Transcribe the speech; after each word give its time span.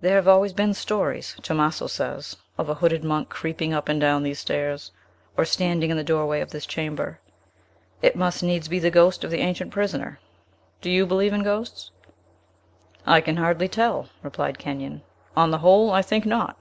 There 0.00 0.14
have 0.14 0.28
always 0.28 0.52
been 0.52 0.72
stories, 0.72 1.34
Tomaso 1.42 1.88
says, 1.88 2.36
of 2.56 2.68
a 2.68 2.74
hooded 2.76 3.02
monk 3.02 3.28
creeping 3.28 3.72
up 3.74 3.88
and 3.88 4.00
down 4.00 4.22
these 4.22 4.38
stairs, 4.38 4.92
or 5.36 5.44
standing 5.44 5.90
in 5.90 5.96
the 5.96 6.04
doorway 6.04 6.40
of 6.40 6.52
this 6.52 6.64
chamber. 6.64 7.18
It 8.00 8.14
must 8.14 8.40
needs 8.40 8.68
be 8.68 8.78
the 8.78 8.92
ghost 8.92 9.24
of 9.24 9.32
the 9.32 9.40
ancient 9.40 9.72
prisoner. 9.72 10.20
Do 10.80 10.88
you 10.88 11.06
believe 11.06 11.32
in 11.32 11.42
ghosts?" 11.42 11.90
"I 13.04 13.20
can 13.20 13.36
hardly 13.38 13.66
tell," 13.66 14.08
replied 14.22 14.60
Kenyon; 14.60 15.02
"on 15.36 15.50
the 15.50 15.58
whole, 15.58 15.90
I 15.90 16.02
think 16.02 16.24
not." 16.24 16.56